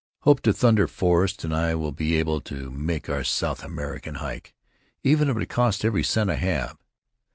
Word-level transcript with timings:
Hope 0.21 0.41
to 0.41 0.51
thunder 0.51 0.87
Forrest 0.87 1.43
and 1.43 1.55
I 1.55 1.75
will 1.75 1.91
be 1.91 2.15
able 2.15 2.41
to 2.41 2.71
make 2.71 3.07
our 3.07 3.23
South 3.23 3.63
American 3.63 4.15
hike, 4.15 4.55
even 5.03 5.29
if 5.29 5.37
it 5.37 5.45
costs 5.49 5.85
every 5.85 6.01
cent 6.03 6.31
I 6.31 6.37
have. 6.37 6.79